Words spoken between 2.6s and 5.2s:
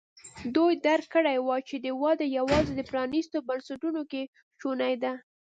د پرانیستو بنسټونو کې شونې ده.